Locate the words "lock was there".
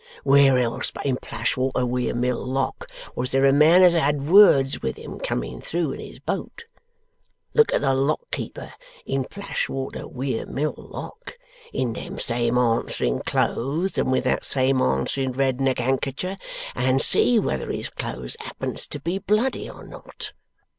2.43-3.45